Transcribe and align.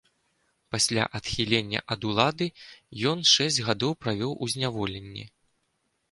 Пасля 0.75 1.03
адхілення 1.17 1.79
ад 1.95 2.07
улады 2.11 2.47
ён 3.11 3.19
шэсць 3.33 3.59
гадоў 3.67 3.91
правёў 4.05 4.33
у 4.47 4.49
зняволенні. 4.55 5.27